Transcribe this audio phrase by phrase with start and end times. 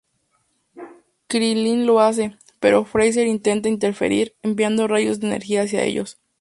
[1.27, 6.19] Krilin lo hace, pero Freezer intenta interferir, enviando rayos de energía hacia ellos.